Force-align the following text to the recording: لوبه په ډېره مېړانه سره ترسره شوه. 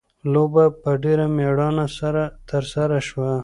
لوبه 0.33 0.65
په 0.81 0.91
ډېره 1.03 1.25
مېړانه 1.35 1.85
سره 1.99 2.23
ترسره 2.49 2.99
شوه. 3.07 3.31